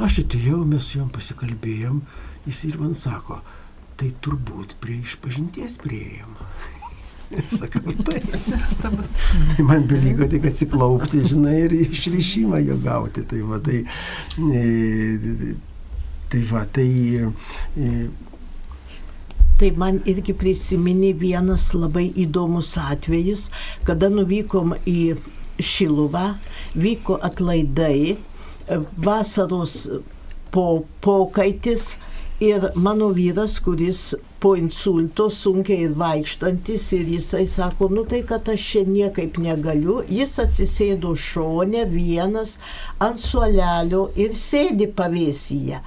[0.00, 2.00] Aš atėjau, mes su juom pasikalbėjom,
[2.48, 3.42] jis ir man sako,
[4.00, 6.36] tai turbūt prie išpažinties prieėjom.
[7.58, 8.24] Sakau, taip.
[8.80, 13.22] Tai man beliko tik atsiklaupti, žinai, ir išrišimą jo gauti.
[13.28, 13.84] Tai va, tai,
[14.56, 15.52] e,
[16.32, 16.88] tai, va, tai
[17.20, 17.92] e,
[19.60, 23.42] Tai man irgi prisiminė vienas labai įdomus atvejis,
[23.84, 25.18] kada nuvykom į
[25.60, 26.38] Šiluvą,
[26.72, 28.16] vyko atlaidai,
[28.96, 29.74] vasaros
[30.54, 30.64] po,
[31.04, 31.98] pokaitis
[32.40, 38.48] Ir mano vyras, kuris po insulto sunkiai ir vaikštantis ir jisai sako, nu tai kad
[38.48, 42.54] aš čia niekaip negaliu, jis atsisėdo šone vienas
[43.06, 45.82] ant suolelio ir sėdi pavėsyje.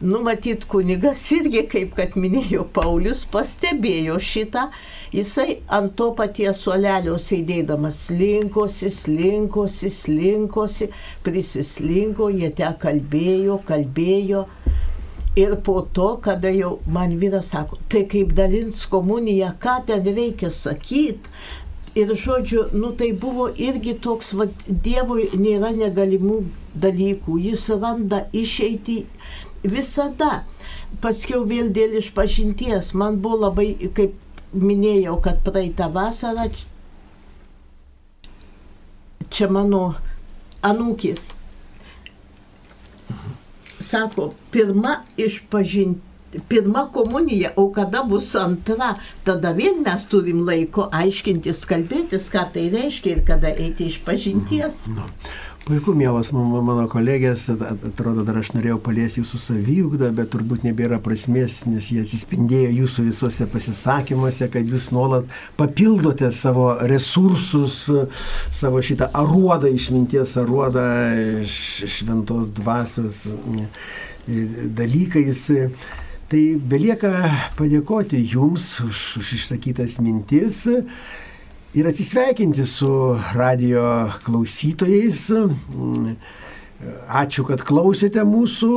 [0.00, 4.70] Numatyt kunigas irgi, kaip kad minėjo Paulius, pastebėjo šitą,
[5.12, 10.88] jisai ant to paties suolelio sėdėdamas slinkosi, slinkosi, slinkosi,
[11.28, 14.46] prisislinko, jie te kalbėjo, kalbėjo.
[15.36, 20.50] Ir po to, kada jau man vyras sako, tai kaip dalins komuniją, ką ten reikia
[20.50, 21.30] sakyti.
[21.94, 26.40] Ir žodžiu, nu tai buvo irgi toks, va, Dievui nėra negalimų
[26.74, 29.04] dalykų, jis randa išeiti
[29.62, 30.44] visada.
[31.02, 34.14] Paskiau vėl dėl išpažinties, man buvo labai, kaip
[34.54, 36.48] minėjau, kad praeitą vasarą
[39.30, 39.94] čia mano
[40.66, 41.28] anūkis
[43.80, 46.06] sako, pirma išpažinti.
[46.48, 48.92] Pirma komunija, o kada bus antra,
[49.26, 54.84] tada vėl mes turim laiko aiškintis, kalbėtis, ką tai reiškia ir kada eiti iš pažinties.
[54.94, 55.08] Nu,
[55.66, 61.60] puiku, mielas mano kolegės, atrodo, dar aš norėjau paliesti jūsų saviugdą, bet turbūt nebėra prasmės,
[61.70, 65.28] nes jie atsispindėjo jūsų visuose pasisakymuose, kad jūs nuolat
[65.60, 67.82] papildote savo resursus,
[68.50, 70.86] savo šitą aruodą, išminties aruodą,
[71.46, 73.26] šventos dvasios
[74.80, 75.46] dalykais.
[76.30, 77.10] Tai belieka
[77.58, 80.62] padėkoti Jums už, už išsakytas mintis
[81.74, 85.30] ir atsisveikinti su radio klausytojais.
[87.12, 88.70] Ačiū, kad klausėte mūsų.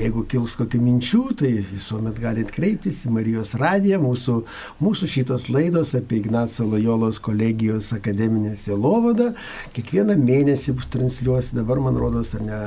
[0.00, 4.00] Jeigu kils kokių minčių, tai visuomet galite kreiptis į Marijos radiją.
[4.02, 4.34] Mūsų,
[4.82, 9.30] mūsų šitos laidos apie Ignacio Lojolos kolegijos akademinę sielovadą
[9.78, 11.54] kiekvieną mėnesį transliuosi.
[11.60, 12.60] Dabar, man rodos, ar ne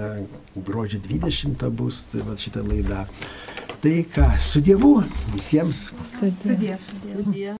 [0.55, 3.03] gruodžio 20 bus tai va, šitą laidą.
[3.83, 5.01] Tai ką, su Dievu
[5.35, 5.89] visiems.
[6.07, 7.57] Su Dievu.